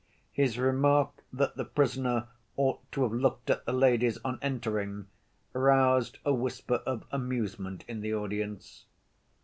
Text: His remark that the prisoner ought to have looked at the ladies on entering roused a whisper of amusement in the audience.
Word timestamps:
His 0.33 0.57
remark 0.57 1.23
that 1.31 1.57
the 1.57 1.63
prisoner 1.63 2.27
ought 2.57 2.91
to 2.93 3.03
have 3.03 3.11
looked 3.13 3.51
at 3.51 3.65
the 3.67 3.71
ladies 3.71 4.17
on 4.25 4.39
entering 4.41 5.05
roused 5.53 6.17
a 6.25 6.33
whisper 6.33 6.81
of 6.87 7.03
amusement 7.11 7.85
in 7.87 8.01
the 8.01 8.11
audience. 8.15 8.85